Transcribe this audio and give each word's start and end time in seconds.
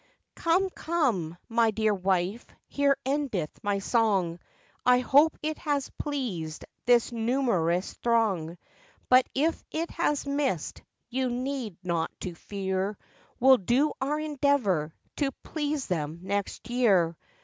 'Come, 0.33 0.67
come, 0.71 1.37
my 1.47 1.69
dear 1.69 1.93
wife, 1.93 2.47
here 2.67 2.97
endeth 3.05 3.63
my 3.63 3.77
song, 3.77 4.39
I 4.83 4.97
hope 4.97 5.37
it 5.43 5.59
has 5.59 5.91
pleased 5.99 6.65
this 6.85 7.11
numerous 7.11 7.93
throng; 7.93 8.57
But 9.09 9.29
if 9.35 9.63
it 9.69 9.91
has 9.91 10.25
missed, 10.25 10.81
you 11.11 11.29
need 11.29 11.77
not 11.83 12.09
to 12.21 12.33
fear, 12.33 12.97
We'll 13.39 13.57
do 13.57 13.93
our 14.01 14.19
endeavour 14.19 14.91
to 15.17 15.31
please 15.43 15.85
them 15.85 16.21
next 16.23 16.67
year. 16.71 17.15